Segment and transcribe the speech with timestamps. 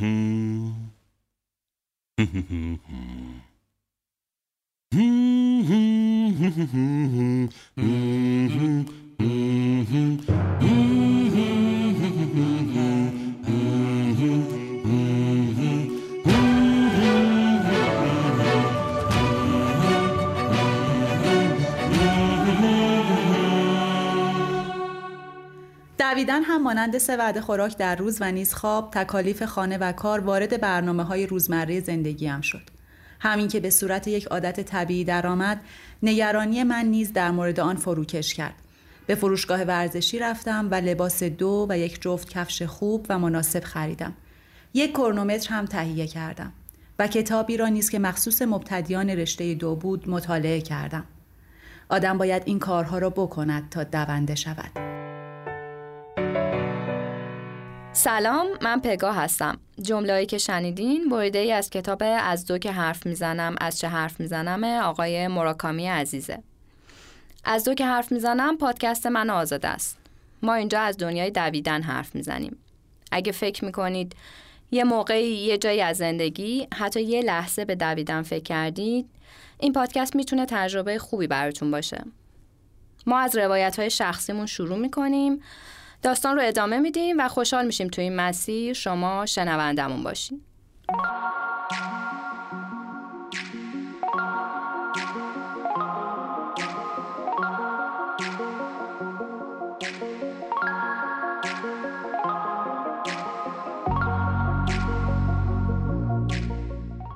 [0.00, 0.90] Mm-hmm.
[26.20, 30.20] دویدن هم مانند سه وعده خوراک در روز و نیز خواب تکالیف خانه و کار
[30.20, 32.62] وارد برنامه های روزمره زندگی هم شد.
[33.20, 35.60] همین که به صورت یک عادت طبیعی درآمد
[36.02, 38.54] نگرانی من نیز در مورد آن فروکش کرد.
[39.06, 44.12] به فروشگاه ورزشی رفتم و لباس دو و یک جفت کفش خوب و مناسب خریدم.
[44.74, 46.52] یک کرونومتر هم تهیه کردم
[46.98, 51.04] و کتابی را نیز که مخصوص مبتدیان رشته دو بود مطالعه کردم.
[51.88, 54.89] آدم باید این کارها را بکند تا دونده شود.
[57.92, 59.58] سلام من پگاه هستم.
[59.82, 64.20] جمله‌ای که شنیدین بریده ای از کتاب از دو که حرف می‌زنم از چه حرف
[64.20, 66.42] می‌زنم آقای مراکامی عزیزه.
[67.44, 69.98] از دو که حرف می‌زنم پادکست من آزاد است.
[70.42, 72.56] ما اینجا از دنیای دویدن حرف می‌زنیم.
[73.12, 74.16] اگه فکر می‌کنید
[74.70, 79.06] یه موقعی یه جایی از زندگی حتی یه لحظه به دویدن فکر کردید
[79.58, 82.04] این پادکست می‌تونه تجربه خوبی براتون باشه.
[83.06, 85.42] ما از روایت های شخصیمون شروع می‌کنیم.
[86.02, 90.40] داستان رو ادامه میدیم و خوشحال میشیم تو این مسیر شما شنوندمون باشین.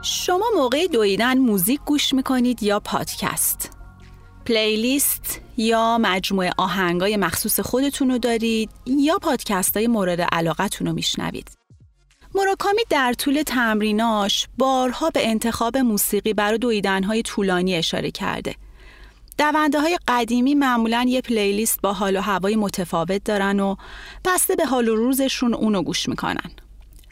[0.03, 3.73] شما موقع دویدن موزیک گوش می‌کنید یا پادکست؟
[4.47, 11.50] پلیلیست یا مجموعه آهنگای مخصوص خودتون رو دارید یا پادکست های مورد علاقتون رو میشنوید.
[12.34, 18.55] مراکامی در طول تمریناش بارها به انتخاب موسیقی برای دویدنهای طولانی اشاره کرده.
[19.38, 23.76] دونده های قدیمی معمولا یه پلیلیست با حال و هوای متفاوت دارن و
[24.25, 26.50] بسته به حال و روزشون اونو گوش می‌کنن.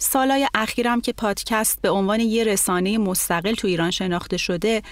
[0.03, 4.83] سالای اخیرم که پادکست به عنوان یه رسانه مستقل تو ایران شناخته شده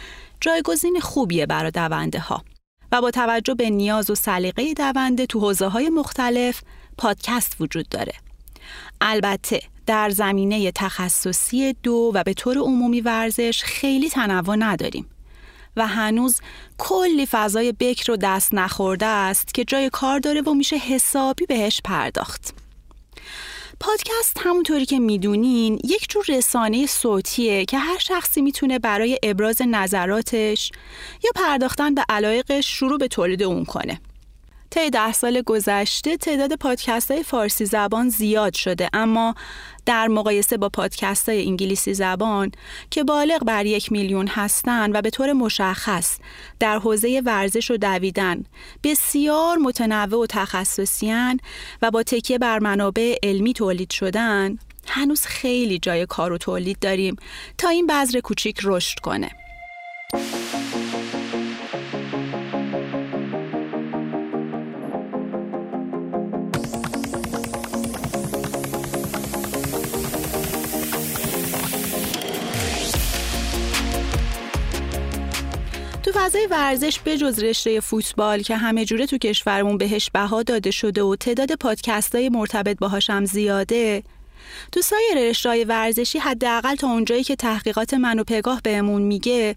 [0.40, 2.44] جایگزین خوبیه برای دونده ها
[2.92, 6.62] و با توجه به نیاز و سلیقه دونده تو حوزه های مختلف
[6.98, 8.12] پادکست وجود داره.
[9.00, 15.06] البته در زمینه تخصصی دو و به طور عمومی ورزش خیلی تنوع نداریم
[15.76, 16.40] و هنوز
[16.78, 21.80] کلی فضای بکر و دست نخورده است که جای کار داره و میشه حسابی بهش
[21.84, 22.59] پرداخت.
[23.80, 30.72] پادکست همونطوری که می‌دونین یک جور رسانه صوتیه که هر شخصی می‌تونه برای ابراز نظراتش
[31.24, 34.00] یا پرداختن به علایقش شروع به تولید اون کنه.
[34.70, 39.34] طی ده سال گذشته تعداد پادکست های فارسی زبان زیاد شده اما
[39.86, 42.52] در مقایسه با پادکست های انگلیسی زبان
[42.90, 46.18] که بالغ بر یک میلیون هستند و به طور مشخص
[46.58, 48.44] در حوزه ورزش و دویدن
[48.84, 51.40] بسیار متنوع و تخصصیان
[51.82, 57.16] و با تکیه بر منابع علمی تولید شدن هنوز خیلی جای کار و تولید داریم
[57.58, 59.30] تا این بذر کوچیک رشد کنه.
[76.02, 80.70] تو فضای ورزش به جز رشته فوتبال که همه جوره تو کشورمون بهش بها داده
[80.70, 84.02] شده و تعداد پادکست های مرتبط باهاش هم زیاده
[84.72, 89.56] تو سایر رشته ورزشی حداقل تا اونجایی که تحقیقات من و پگاه بهمون میگه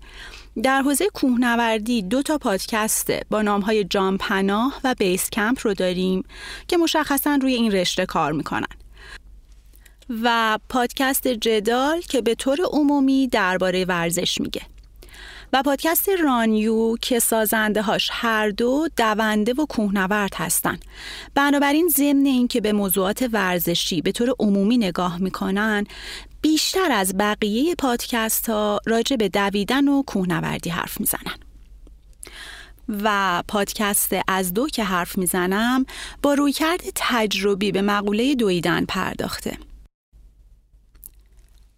[0.63, 5.73] در حوزه کوهنوردی دو تا پادکست با نام های جام پناه و بیس کمپ رو
[5.73, 6.23] داریم
[6.67, 8.67] که مشخصا روی این رشته کار می‌کنن.
[10.23, 14.72] و پادکست جدال که به طور عمومی درباره ورزش میگه.
[15.53, 20.79] و پادکست رانیو که سازنده هاش هر دو دونده و کوهنورد هستن.
[21.35, 25.85] بنابراین ضمن اینکه به موضوعات ورزشی به طور عمومی نگاه می‌کنن
[26.41, 31.37] بیشتر از بقیه پادکست ها راجع به دویدن و کوهنوردی حرف می‌زنن.
[33.03, 35.85] و پادکست از دو که حرف می‌زنم
[36.21, 39.57] با رویکرد تجربی به مقوله دویدن پرداخته.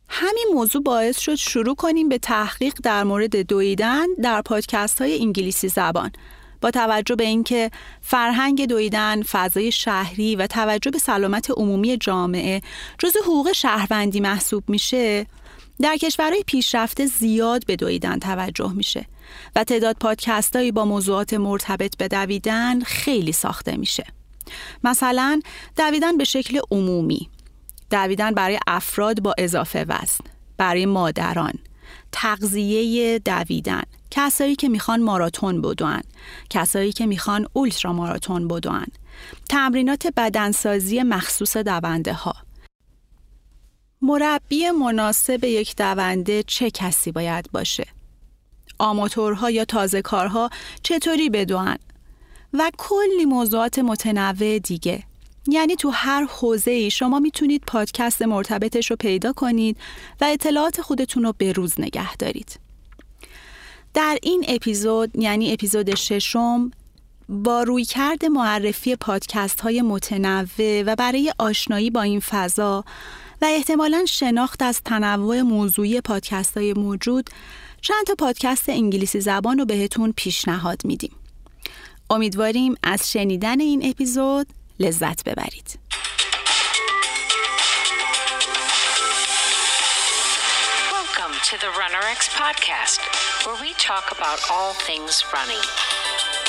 [0.09, 5.67] همین موضوع باعث شد شروع کنیم به تحقیق در مورد دویدن در پادکست های انگلیسی
[5.67, 6.11] زبان.
[6.61, 7.71] با توجه به اینکه
[8.01, 12.61] فرهنگ دویدن، فضای شهری و توجه به سلامت عمومی جامعه
[12.99, 15.25] جز حقوق شهروندی محسوب میشه
[15.81, 19.05] در کشورهای پیشرفته زیاد به دویدن توجه میشه
[19.55, 24.05] و تعداد پادکست با موضوعات مرتبط به دویدن خیلی ساخته میشه.
[24.83, 25.41] مثلا
[25.77, 27.29] دویدن به شکل عمومی.
[27.95, 30.25] دویدن برای افراد با اضافه وزن.
[30.57, 31.53] برای مادران.
[32.11, 33.83] تغذیه دویدن.
[34.11, 36.01] کسایی که می‌خوان ماراتون بدون
[36.49, 38.85] کسایی که می‌خوان اولترا ماراتون بدون
[39.49, 42.35] تمرینات بدنسازی مخصوص دونده ها
[44.01, 47.87] مربی مناسب یک دونده چه کسی باید باشه؟
[48.79, 50.49] آماتورها یا تازه کارها
[50.83, 51.75] چطوری بدون
[52.53, 55.03] و کلی موضوعات متنوع دیگه.
[55.47, 59.77] یعنی تو هر حوزه ای شما می‌تونید پادکست مرتبطش رو پیدا کنید
[60.21, 62.59] و اطلاعات خودتون رو به روز نگه دارید.
[63.93, 66.71] در این اپیزود یعنی اپیزود ششم
[67.29, 72.83] با رویکرد معرفی پادکست های متنوع و برای آشنایی با این فضا
[73.41, 77.29] و احتمالا شناخت از تنوع موضوعی پادکست های موجود
[77.81, 81.11] چند تا پادکست انگلیسی زبان رو بهتون پیشنهاد میدیم.
[82.09, 84.47] امیدواریم از شنیدن این اپیزود
[84.80, 85.78] لذت ببرید.
[90.92, 93.00] Welcome to the RunnerX podcast,
[93.44, 95.62] where we talk about all things running.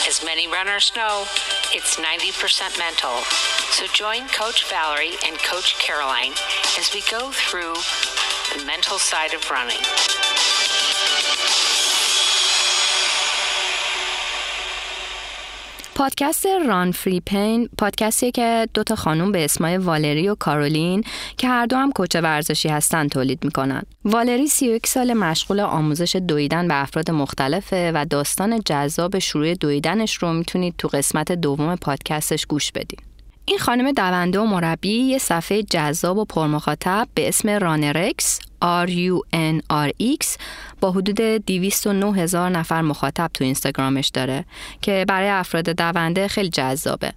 [0.07, 1.25] As many runners know,
[1.73, 3.17] it's 90% mental.
[3.75, 6.33] So join Coach Valerie and Coach Caroline
[6.79, 7.75] as we go through
[8.55, 9.83] the mental side of running.
[15.96, 21.04] پادکست ران فری پین پادکستی که دو تا خانم به اسمای والری و کارولین
[21.36, 23.82] که هر دو هم کوچ ورزشی هستن تولید می‌کنن.
[24.04, 30.32] والری 31 سال مشغول آموزش دویدن به افراد مختلفه و داستان جذاب شروع دویدنش رو
[30.32, 33.02] می‌تونید تو قسمت دوم پادکستش گوش بدید.
[33.44, 38.40] این خانم دونده و مربی یه صفحه جذاب و پرمخاطب به اسم رانرکس
[38.86, 40.38] R U N R X
[40.80, 44.44] با حدود 209 هزار نفر مخاطب تو اینستاگرامش داره
[44.82, 47.12] که برای افراد دونده خیلی جذابه.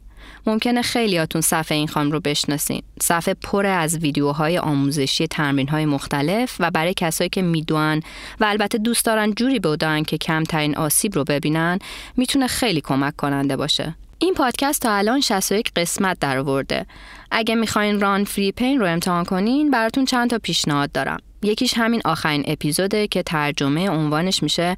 [0.47, 2.81] ممکنه خیلیاتون صفحه این خانم رو بشناسین.
[3.01, 8.01] صفحه پر از ویدیوهای آموزشی تمرینهای مختلف و برای کسایی که می‌دونن
[8.39, 11.79] و البته دوست دارن جوری بودن که کمترین آسیب رو ببینن
[12.17, 13.95] می‌تونه خیلی کمک کننده باشه.
[14.19, 16.85] این پادکست تا الان 61 قسمت در آورده.
[17.31, 21.19] اگه می‌خواین ران فری پین رو امتحان کنین براتون چند تا پیشنهاد دارم.
[21.43, 24.75] یکیش همین آخرین اپیزوده که ترجمه عنوانش میشه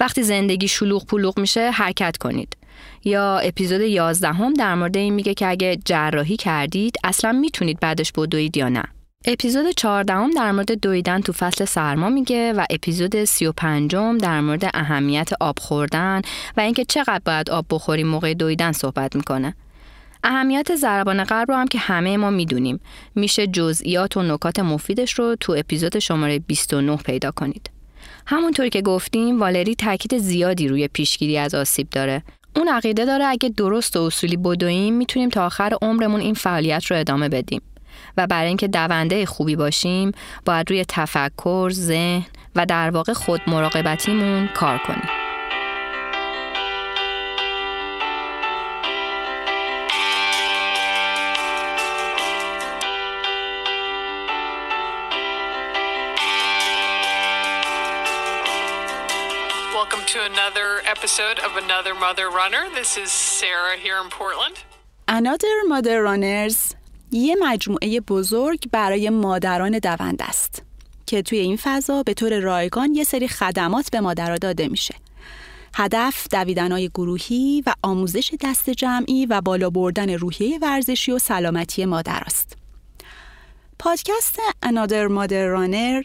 [0.00, 2.56] وقتی زندگی شلوغ پلوغ میشه حرکت کنید.
[3.04, 8.12] یا اپیزود 11 هم در مورد این میگه که اگه جراحی کردید اصلا می‌تونید بعدش
[8.12, 8.84] بدوید یا نه.
[9.26, 14.40] اپیزود 14 هم در مورد دویدن تو فصل سرما میگه و اپیزود 35 هم در
[14.40, 16.22] مورد اهمیت آب خوردن
[16.56, 19.54] و اینکه چقدر باید آب بخوریم موقع دویدن صحبت می‌کنه.
[20.24, 22.80] اهمیت ضربان قلب رو هم که همه ما می‌دونیم.
[23.14, 27.70] میشه جزئیات و نکات مفیدش رو تو اپیزود شماره 29 پیدا کنید.
[28.26, 32.22] همونطور که گفتیم والری تاکید زیادی روی پیشگیری از آسیب داره.
[32.56, 36.96] اون عقیده داره اگه درست و اصولی بدویم می‌تونیم تا آخر عمرمون این فعالیت رو
[36.96, 37.62] ادامه بدیم.
[38.16, 40.12] و برای اینکه دونده خوبی باشیم
[40.44, 42.26] باید روی تفکر، ذهن
[42.56, 45.23] و در واقع خود مراقبتیمون کار کنیم.
[60.98, 62.64] Episode of Another Mother Runner.
[62.80, 64.56] This is Sarah here in Portland.
[65.08, 66.74] Another Mother Runners
[67.10, 70.62] یه مجموعه بزرگ برای مادران دوند است
[71.06, 74.94] که توی این فضا به طور رایگان یه سری خدمات به مادرها داده میشه.
[75.74, 82.22] هدف دویدنهای گروهی و آموزش دست جمعی و بالا بردن روحیه ورزشی و سلامتی مادر
[82.26, 82.56] است.
[83.78, 86.04] پادکست Another Mother Runner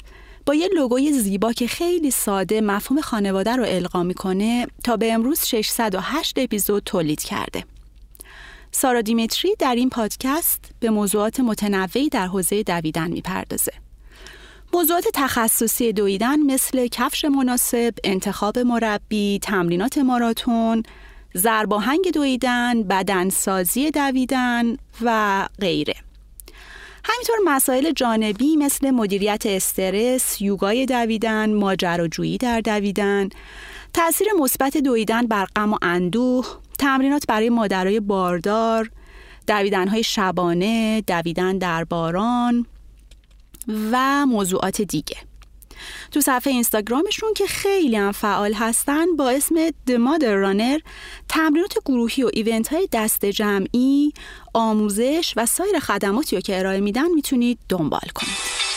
[0.50, 5.46] با یه لوگوی زیبا که خیلی ساده مفهوم خانواده رو القا می‌کنه تا به امروز
[5.46, 7.64] 608 اپیزود تولید کرده.
[8.72, 13.72] سارا دیمیتری در این پادکست به موضوعات متنوعی در حوزه دویدن می‌پردازه.
[14.74, 20.84] موضوعات تخصصی دویدن مثل کفش مناسب، انتخاب مربی، تمرینات ماراتون،
[21.34, 25.96] زرباهنگ دویدن، بدنسازی دویدن و غیره.
[27.12, 33.30] همینطور مسائل جانبی مثل مدیریت استرس، یوگای دویدن، ماجراجویی در دویدن،
[33.94, 36.46] تاثیر مثبت دویدن بر غم و اندوه،
[36.80, 38.90] تمرینات برای مادرای باردار،
[39.48, 42.66] دویدنهای شبانه، دویدن در باران
[43.92, 45.29] و موضوعات دیگه.
[46.12, 50.82] تو صفحه اینستاگرامشون که خیلی هم فعال هستن با اسم The Mother Runner
[51.30, 54.14] تمرینات گروهی و ایونت های دست جمعی،
[54.54, 58.69] آموزش و سایر خدماتی رو که ارائه میدن می‌تونید دنبال کنید.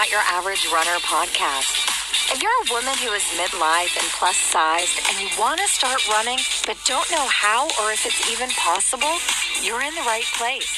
[0.00, 1.72] Not Your Average Runner podcast.
[2.32, 6.00] If you're a woman who is midlife and plus sized and you want to start
[6.14, 9.14] running but don't know how or if it's even possible,
[9.64, 10.72] you're in the right place.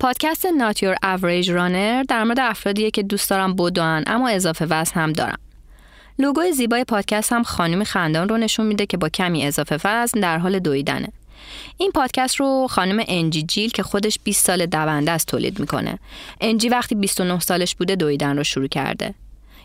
[0.00, 5.00] پادکست Not Your Average Runner در مورد افرادیه که دوست دارم بدوان اما اضافه وزن
[5.00, 5.38] هم دارم.
[6.18, 10.38] لوگوی زیبای پادکست هم خانم خندان رو نشون میده که با کمی اضافه وزن در
[10.38, 11.08] حال دویدنه.
[11.76, 15.98] این پادکست رو خانم انجی جیل که خودش 20 سال دونده است تولید می‌کنه.
[16.40, 19.14] انجی وقتی 29 سالش بوده دویدن رو شروع کرده.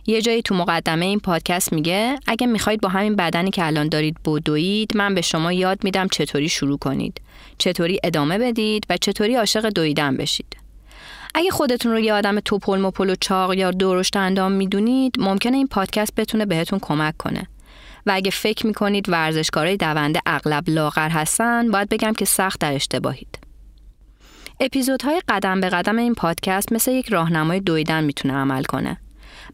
[0.10, 4.18] یه جایی تو مقدمه این پادکست میگه اگه می‌خواید با همین بدنی که الان دارید
[4.26, 7.22] بدوید من به شما یاد میدم چطوری شروع کنید
[7.58, 10.58] چطوری ادامه بدید و چطوری عاشق دویدن بشید
[11.36, 15.68] اگه خودتون رو یه آدم توپل مپل و چاق یا درشت اندام می‌دونید ممکنه این
[15.68, 17.48] پادکست بتونه بهتون کمک کنه
[18.08, 23.40] و اگه فکر می‌کنید ورزشکارای دونده اغلب لاغر هستن باید بگم که سخت در اشتباهید.
[24.60, 28.98] اپیزودهای قدم به قدم این پادکست مثل یک راهنمای دویدن می‌تونه عمل کنه.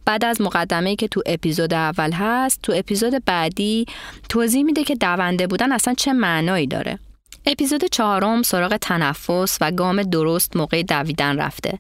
[0.05, 3.86] بعد از مقدمه که تو اپیزود اول هست تو اپیزود بعدی
[4.29, 7.00] توضیح میده که دونده بودن اصلا چه معنایی داره.
[7.45, 11.79] اپیزود چهارم سراغ تنفس و گام درست موقع دویدن رفته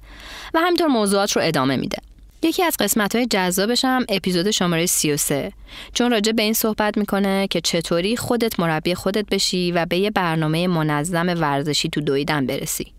[0.53, 1.97] و همینطور موضوعات رو ادامه میده.
[2.43, 5.51] یکی از قسمت های جذابش هم اپیزود شماره 33
[5.93, 10.11] چون راجع به این صحبت می‌کنه که چطوری خودت مربی خودت بشی و به یه
[10.11, 12.93] برنامه منظم ورزشی تو دویدن برسی.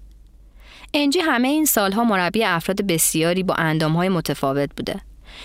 [0.94, 5.00] انجی همه این سالها مربی افراد بسیاری با های متفاوت بوده.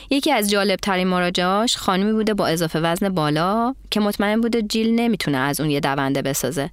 [0.09, 4.95] یکی از جالب ترین مراجعاش خانمی بوده با اضافه وزن بالا که مطمئن بوده جیل
[4.95, 6.69] نمی‌تونه از اون یه دونده بسازه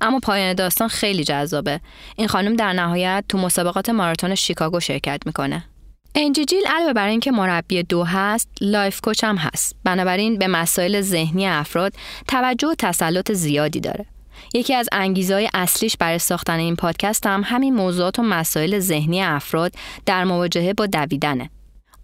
[0.00, 1.80] اما پایان داستان خیلی جذابه
[2.16, 5.64] این خانم در نهایت تو مسابقات ماراتون شیکاگو شرکت می‌کنه
[6.14, 11.00] انجی جیل علاوه بر اینکه مربی دو هست life coach هم هست بنابراین به مسائل
[11.00, 11.92] ذهنی افراد
[12.28, 14.06] توجه و تسلط زیادی داره
[14.54, 19.72] یکی از انگیزهای اصلیش برای ساختن این پادکست هم همین موضوعات و مسائل ذهنی افراد
[20.06, 21.50] در مواجهه با دویدنه.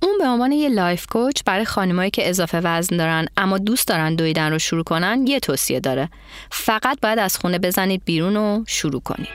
[0.02, 4.14] اون به عنوان یه life coach برای خانمایی که اضافه وزن دارن اما دوست دارن
[4.14, 6.08] دویدن رو شروع کنن یه توصیه داره.
[6.50, 9.28] فقط باید از خونه بزنید بیرون و شروع کنید.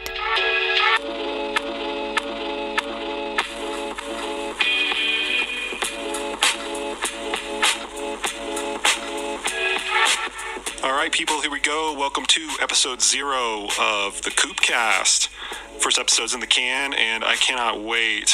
[11.11, 11.93] Right, people, here we go.
[11.97, 15.27] Welcome to episode zero of the Coopcast.
[15.79, 18.29] First episode's in the can, and I cannot wait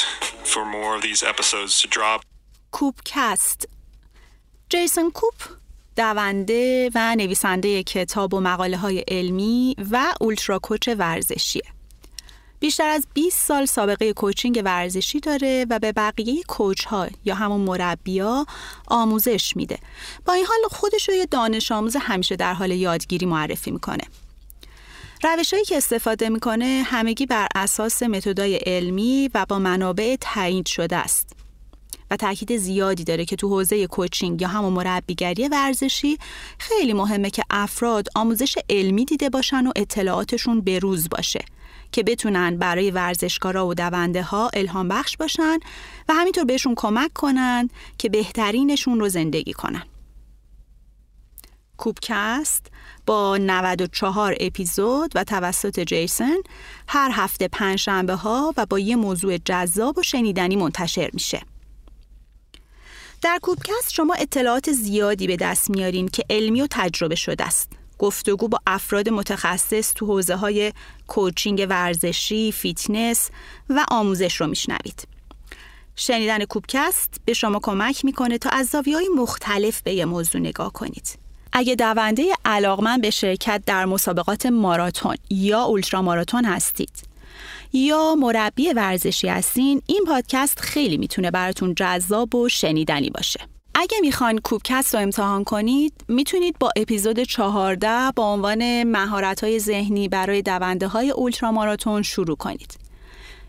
[0.52, 2.22] for more of these episodes to drop.
[2.72, 3.68] کوپکست
[4.70, 5.34] جیسون کوپ
[5.96, 11.77] دونده و نویسنده کتاب و مقاله های علمی و اولترا کوچ ورزشیه.
[12.60, 17.60] بیشتر از 20 سال سابقه کوچینگ ورزشی داره و به بقیه کوچ ها یا همون
[17.60, 18.46] مربیا
[18.86, 19.78] آموزش میده.
[20.24, 24.04] با این حال خودش رو یه دانش آموز همیشه در حال یادگیری معرفی می‌کنه.
[25.22, 30.96] روش هایی که استفاده می‌کنه همگی بر اساس متدای علمی و با منابع تایید شده
[30.96, 31.32] است.
[32.10, 36.18] و تاکید زیادی داره که تو حوزه کوچینگ یا همون مربیگری ورزشی
[36.58, 41.44] خیلی مهمه که افراد آموزش علمی دیده باشن و اطلاعاتشون بروز باشه
[41.92, 45.58] که بتونن برای ورزشکارا و دونده ها الهام بخش باشن
[46.08, 49.82] و همینطور بهشون کمک کنن که بهترینشون رو زندگی کنن.
[51.76, 52.66] کوبکست
[53.06, 56.36] با 94 اپیزود و توسط جیسن
[56.88, 61.42] هر هفته پنجشنبه ها و با یه موضوع جذاب و شنیدنی منتشر میشه.
[63.22, 67.77] در کوبکست شما اطلاعات زیادی به دست میارین که علمی و تجربه شده است.
[67.98, 70.72] گفتگو با افراد متخصص تو حوزه های
[71.06, 73.30] coaching ورزشی، فیتنس
[73.70, 75.08] و آموزش رو میشنوید.
[75.96, 80.72] شنیدن کوبکست به شما کمک می‌کنه تا از زاویه های مختلف به یه موضوع نگاه
[80.72, 81.18] کنید.
[81.52, 87.08] اگه دونده علاقمند به شرکت در مسابقات ماراتون یا اولترا ماراتون هستید
[87.72, 93.40] یا مربی ورزشی هستین این پادکست خیلی می‌تونه براتون جذاب و شنیدنی باشه.
[93.80, 100.08] اگه می‌خوان کوبکست رو امتحان کنید می‌تونید با اپیزود 14 با عنوان مهارت های ذهنی
[100.08, 102.78] برای دونده های اولتراماراتون شروع کنید.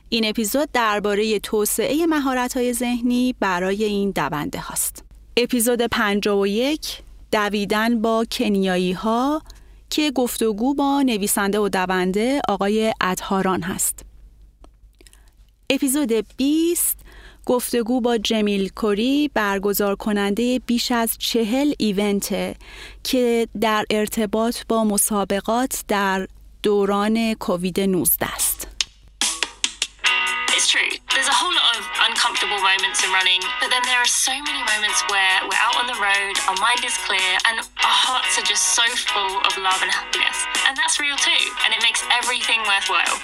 [0.09, 5.03] این اپیزود درباره توسعه مهارت های ذهنی برای این دونده هاست.
[5.38, 6.98] اپیزود 51
[7.31, 9.41] دویدن با کنیایی ها
[9.89, 14.05] که گفتگو با نویسنده و دونده آقای ادهاران هست.
[15.69, 16.98] اپیزود 20
[17.50, 22.56] گفتگو با جمیل کوری برگزار کننده بیش از چهل ایونت
[23.03, 26.27] که در ارتباط با مسابقات در
[26.63, 28.68] دوران کووید 19 است.
[40.68, 43.18] And that's real too, and it makes everything worthwhile.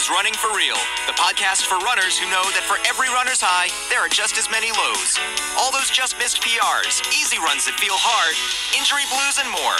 [0.00, 3.68] Is Running for Real, the podcast for runners who know that for every runner's high,
[3.90, 5.10] there are just as many lows.
[5.58, 8.34] All those just missed PRs, easy runs that feel hard,
[8.78, 9.78] injury blues, and more.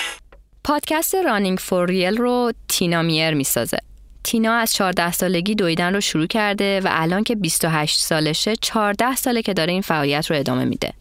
[0.65, 3.79] پادکست رانینگ فور ریل رو تینا میر می‌سازه.
[4.25, 9.43] تینا از 14 سالگی دویدن رو شروع کرده و الان که 28 سالشه 14 ساله
[9.43, 10.93] که داره این فعالیت رو ادامه میده.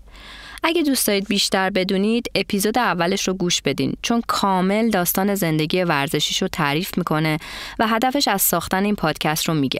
[0.68, 6.42] اگه دوست دارید بیشتر بدونید اپیزود اولش رو گوش بدین چون کامل داستان زندگی ورزشیش
[6.42, 7.38] رو تعریف می‌کنه
[7.80, 9.80] و هدفش از ساختن این پادکست رو میگه.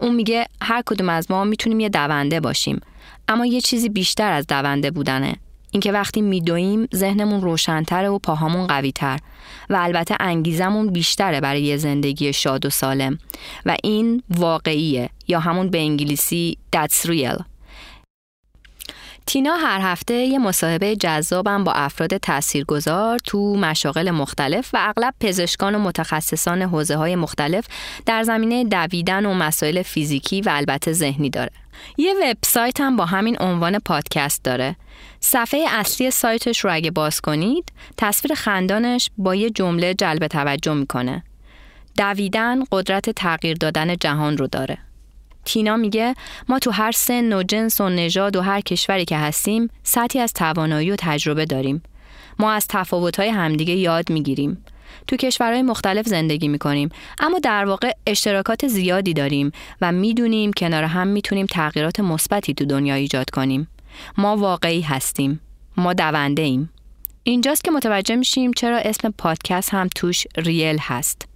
[0.00, 2.80] اون میگه هر کدوم از ما می‌تونیم یه دونده باشیم
[3.28, 5.36] اما یه چیزی بیشتر از دونده بودنه.
[5.70, 9.18] اینکه وقتی میدویم ذهنمون روشنتره و پاهامون قویتر
[9.70, 13.18] و البته انگیزمون بیشتره برای یه زندگی شاد و سالم.
[13.66, 17.42] و این واقعیه یا همون به انگلیسی that's real.
[19.28, 25.74] تینا هر هفته یه مصاحبه جذابم با افراد تاثیرگذار تو مشاغل مختلف و اغلب پزشکان
[25.74, 27.66] و متخصصان حوزه های مختلف
[28.06, 31.50] در زمینه دویدن و مسائل فیزیکی و البته ذهنی داره.
[31.98, 34.76] یه وبسایت هم با همین عنوان پادکست داره.
[35.20, 41.22] صفحه اصلی سایتش رو اگه باز کنید، تصویر خندانش با یه جمله جلب توجه می‌کنه.
[41.98, 44.78] دویدن قدرت تغییر دادن جهان رو داره.
[45.48, 46.14] تینا میگه
[46.48, 50.32] ما تو هر سن و جنس و نژاد و هر کشوری که هستیم سطحی از
[50.32, 51.82] توانایی و تجربه داریم.
[52.38, 54.64] ما از تفاوت‌های همدیگه یاد می‌گیریم.
[55.06, 56.88] تو کشورهای مختلف زندگی می‌کنیم
[57.18, 62.94] اما در واقع اشتراکات زیادی داریم و می‌دونیم کنار هم می‌تونیم تغییرات مثبتی تو دنیا
[62.94, 63.68] ایجاد کنیم.
[64.18, 65.40] ما واقعی هستیم.
[65.76, 66.70] ما دونده ایم.
[67.22, 71.27] اینجاست که متوجه میشیم چرا اسم پادکست هم توش ریل هست.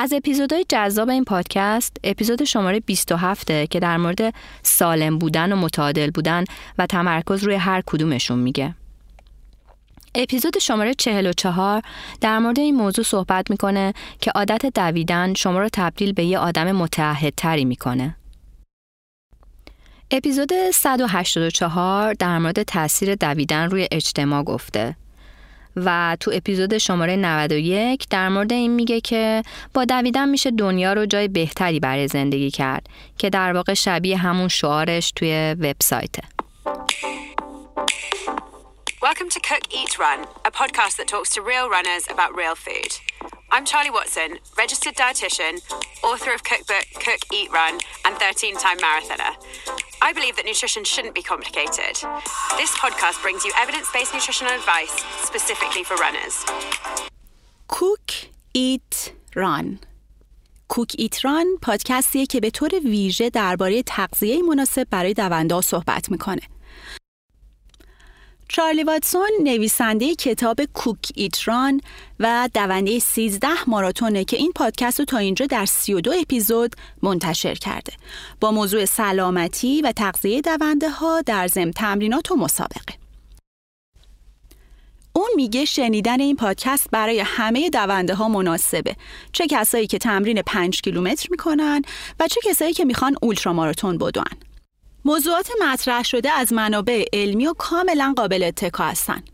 [0.00, 6.10] از اپیزودهای جذاب این پادکست اپیزود شماره 27 که در مورد سالم بودن و متعادل
[6.10, 6.44] بودن
[6.78, 8.74] و تمرکز روی هر کدومشون میگه.
[10.14, 11.82] اپیزود شماره 44
[12.20, 16.72] در مورد این موضوع صحبت می‌کنه که عادت دویدن شما رو تبدیل به یه آدم
[16.72, 18.16] متعهدتری می‌کنه.
[20.10, 24.96] اپیزود 184 در مورد تاثیر دویدن روی اجتماع گفته
[25.84, 29.42] و تو اپیزود شماره 91 در مورد این میگه که
[29.74, 32.86] با دویدن میشه دنیا رو جای بهتری برای زندگی کرد
[33.18, 36.22] که در واقع شبیه همون شعارش توی وبسایته.
[39.00, 42.92] Welcome to Cook Eat Run, a podcast that talks to real runners about real food.
[43.51, 45.61] I'm Charlie Watson, registered dietitian,
[46.03, 49.33] author of cookbook Cook Eat Run, and 13-time marathoner.
[50.01, 51.95] I believe that nutrition shouldn't be complicated.
[52.57, 56.45] This podcast brings you evidence-based nutritional advice specifically for runners.
[57.67, 58.07] Cook
[58.53, 59.79] Eat Run
[60.73, 66.41] کوک ایت ران پادکستیه که به طور ویژه درباره تغذیه مناسب برای دونده صحبت میکنه.
[68.48, 71.80] چارلی واتسون نویسنده کتاب کوک ایتران
[72.20, 77.92] و دونده 13 ماراتونه که این پادکست رو تا اینجا در 32 اپیزود منتشر کرده.
[78.40, 82.94] با موضوع سلامتی و تغذیه دونده ها در ضمن تمرینات و مسابقه.
[85.12, 88.96] اون میگه شنیدن این پادکست برای همه دونده ها مناسبه.
[89.32, 91.82] چه کسایی که تمرین 5 کیلومتر می‌کنن
[92.20, 94.47] و چه کسایی که می‌خوان اولتراماراتون بدون
[95.04, 99.30] موضوعات مطرح شده از منابع علمی و کاملا قابل اتکا هستند.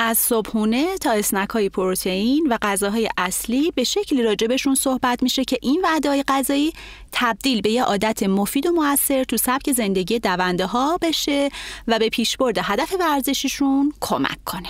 [0.00, 5.58] از صبحونه تا اسنک های پروتئین و غذاهای اصلی به شکلی راجبشون صحبت میشه که
[5.62, 6.72] این وعده غذایی
[7.12, 11.50] تبدیل به یه عادت مفید و موثر تو سبک زندگی دونده ها بشه
[11.88, 14.68] و به پیشبرد هدف ورزشیشون کمک کنه.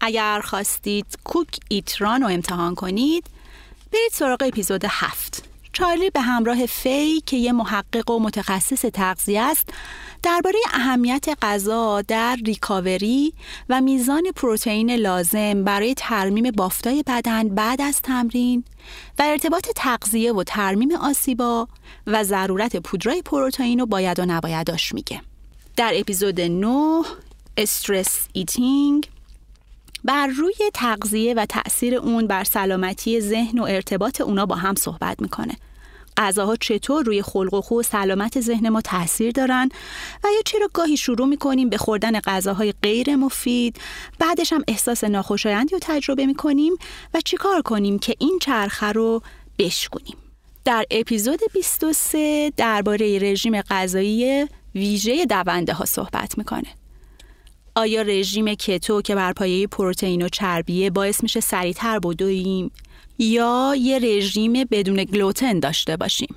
[0.00, 3.24] اگر خواستید کوک ایتران رو امتحان کنید
[3.92, 9.68] برید سراغ اپیزود هفت چارلی به همراه فی که یه محقق و متخصص تغذیه است
[10.22, 13.34] درباره اهمیت غذا در ریکاوری
[13.68, 18.64] و میزان پروتئین لازم برای ترمیم بافتای بدن بعد از تمرین
[19.18, 21.68] و ارتباط تغذیه و ترمیم آسیبا
[22.06, 25.20] و ضرورت پودرای پروتئین و باید و نبایداش میگه.
[25.76, 27.02] در اپیزود 9
[27.56, 29.08] stress eating
[30.06, 35.22] بر روی تغذیه و تأثیر اون بر سلامتی ذهن و ارتباط اونا با هم صحبت
[35.22, 35.56] می‌کنه.
[36.16, 39.68] غذاها چطور روی خلق و خو و سلامت ذهن ما تاثیر دارن
[40.24, 43.80] و یا چرا گاهی شروع می‌کنیم به خوردن غذاهای غیر مفید
[44.18, 46.72] بعدش هم احساس ناخوشایندی رو تجربه می‌کنیم
[47.14, 49.22] و چیکار کنیم که این چرخه رو
[49.58, 50.16] بشکنیم
[50.64, 56.68] در اپیزود 23 درباره رژیم غذایی ویژه دونده ها صحبت می‌کنه
[57.78, 62.70] آیا رژیم کتو که بر پایه پروتئین و چربیه باعث میشه سریعتر بدویم
[63.18, 66.36] یا یه رژیم بدون گلوتن داشته باشیم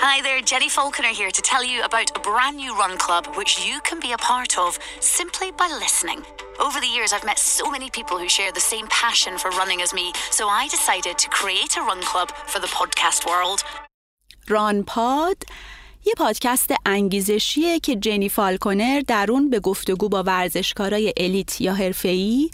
[0.00, 3.52] Hi there, Jenny Falconer here to tell you about a brand new run club which
[3.66, 4.70] you can be a part of
[5.18, 6.20] simply by listening.
[6.66, 9.80] Over the years, I've met so many people who share the same passion for running
[9.86, 10.06] as me,
[10.38, 13.60] so I decided to create a run club for the podcast world.
[14.48, 15.36] ران پاد
[16.08, 22.50] یه پادکست انگیزشیه که جنی فالکونر در اون به گفتگو با ورزشکارای الیت یا حرفه‌ای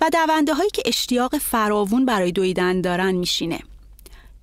[0.00, 3.58] و دونده هایی که اشتیاق فراوون برای دویدن دارن میشینه.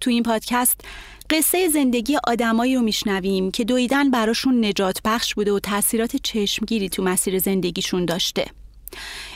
[0.01, 0.81] تو این پادکست
[1.29, 7.03] قصه زندگی آدمایی رو میشنویم که دویدن براشون نجات بخش بوده و تاثیرات چشمگیری تو
[7.03, 8.45] مسیر زندگیشون داشته.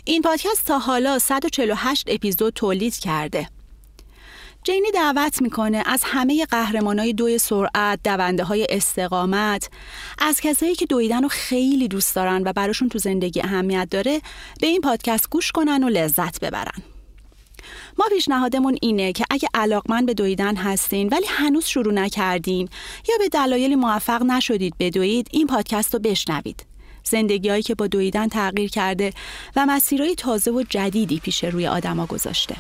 [0.06, 3.48] این پادکست تا حالا 148 اپیزود تولید کرده.
[4.64, 9.70] جینی دعوت می‌کنه از همه قهرمانای دوی سرعت، دونده های استقامت،
[10.18, 14.22] از کسایی که دویدن رو خیلی دوست دارن و براشون تو زندگی اهمیت داره
[14.62, 16.84] به این پادکست گوش کنن و لذت ببرن.
[17.98, 22.70] ما پیشنهادمون اینه که اگه علاقمند به دویدن هستین ولی هنوز شروع نکردین
[23.10, 26.66] یا به دلایلی موفق نشدید بدوید این پادکست رو بشنوید.
[27.04, 29.14] زندگیهایی که با دویدن تغییر کرده
[29.56, 32.56] و مسیرهای تازه و جدیدی پیش روی آدما گذاشته.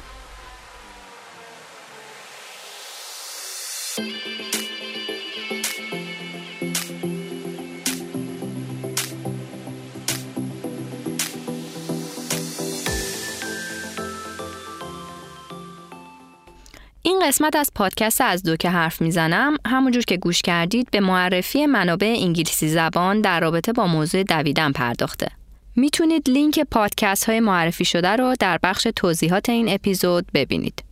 [17.33, 22.15] قسمت از پادکست از دو که حرف می‌زنم همونجور که گوش کردید به معرفی منابع
[22.19, 25.27] انگلیسی زبان در رابطه با موضوع دویدن پرداخته.
[25.75, 30.83] می‌تونید لینک پادکست های معرفی شده رو در بخش توضیحات این اپیزود ببینید.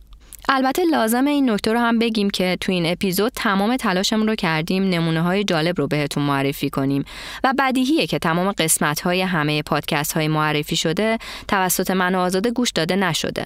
[0.48, 4.82] البته لازم این نکته رو هم بگیم که تو این اپیزود تمام تلاشمون رو کردیم
[4.82, 7.04] نمونه های جالب رو بهتون معرفی کنیم
[7.44, 12.70] و بدیهیه که تمام قسمت های همه پادکست های معرفی شده توسط من آزاده گوش
[12.70, 13.44] داده نشده.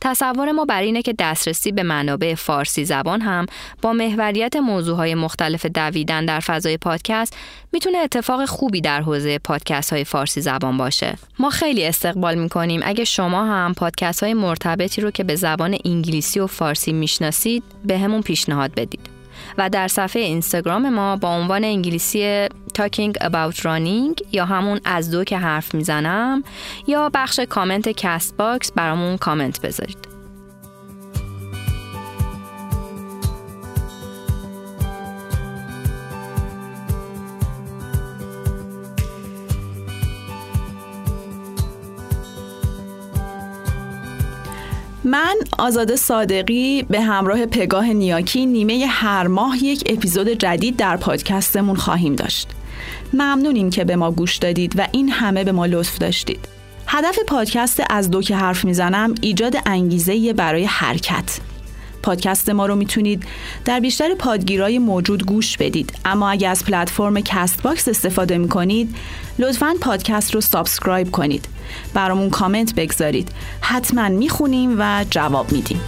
[0.00, 3.46] تصور ما بر اینه که دسترسی به منابع فارسی زبان هم
[3.82, 7.36] با محوریت موضوعهای مختلف دویدن در فضای پادکست
[7.72, 11.18] می‌تونه اتفاق خوبی در حوزه پادکست های فارسی زبان باشه.
[11.38, 16.40] ما خیلی استقبال می‌کنیم اگه شما هم پادکست های مرتبطی رو که به زبان انگلیسی
[16.40, 19.18] و فارسی می‌شناسید به همون پیشنهاد بدید.
[19.58, 25.24] و در صفحه اینستاگرام ما با عنوان انگلیسی Talking About Running یا همون از دو
[25.24, 26.44] که حرف می‌زنم
[26.86, 30.08] یا بخش کامنت Castbox برامون کامنت بذارید.
[45.04, 51.76] من آزاده صادقی به همراه پگاه نیاکی نیمه هر ماه یک اپیزود جدید در پادکستمون
[51.76, 52.48] خواهیم داشت.
[53.12, 56.48] ممنونیم که به ما گوش دادید و این همه به ما لطف داشتید.
[56.86, 61.38] هدف پادکست از دو که حرف می‌زنم ایجاد انگیزه برای حرکت.
[62.02, 63.24] پادکست ما رو می‌تونید
[63.64, 68.96] در بیشتر پادگیرای موجود گوش بدید اما اگر از پلتفرم Castbox استفاده می‌کنید
[69.38, 71.48] لطفا پادکست رو subscribe کنید
[71.94, 73.28] برامون کامنت بگذارید
[73.60, 75.80] حتما می‌خونیم و جواب میدیم